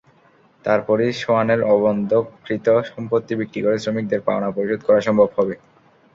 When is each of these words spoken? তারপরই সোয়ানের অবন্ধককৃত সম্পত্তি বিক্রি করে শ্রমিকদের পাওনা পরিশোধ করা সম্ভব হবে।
তারপরই 0.65 1.11
সোয়ানের 1.15 1.61
অবন্ধককৃত 1.73 2.67
সম্পত্তি 2.89 3.33
বিক্রি 3.39 3.59
করে 3.65 3.77
শ্রমিকদের 3.79 4.21
পাওনা 4.27 4.49
পরিশোধ 4.51 4.81
করা 4.87 4.99
সম্ভব 5.07 5.29
হবে। 5.37 5.55